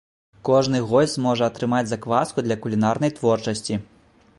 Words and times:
Кожны 0.47 0.79
госць 0.91 1.13
зможа 1.19 1.43
атрымаць 1.53 1.85
закваску 1.93 2.49
для 2.49 2.61
кулінарнай 2.65 3.17
творчасці. 3.21 3.83